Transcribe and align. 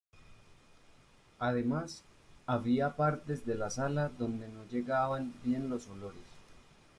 Además, 1.37 2.01
había 2.47 2.95
partes 2.95 3.45
de 3.45 3.53
la 3.53 3.69
sala 3.69 4.09
donde 4.09 4.47
no 4.47 4.65
llegaban 4.67 5.31
bien 5.43 5.69
los 5.69 5.87
olores. 5.89 6.23